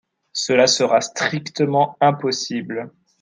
Cela 0.33 0.65
sera 0.65 0.99
strictement 0.99 1.95
impossible. 2.01 2.89